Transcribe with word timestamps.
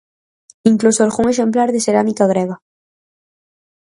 Incluso 0.71 1.03
algún 1.03 1.25
exemplar 1.29 1.69
de 1.71 1.83
cerámica 1.85 2.25
grega. 2.31 2.57